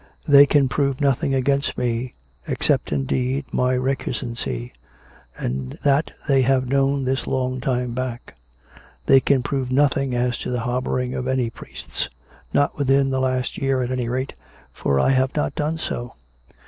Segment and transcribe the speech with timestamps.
[0.27, 2.15] They can prove nothing against me—
[2.47, 4.71] except, in deed, my recusancy;
[5.37, 8.35] and that they have known this long time back.
[9.05, 12.09] They can prove nothing as to the harbouring of any priests—
[12.51, 14.33] not within the last year, at any rate,
[14.73, 16.15] for I have not done so.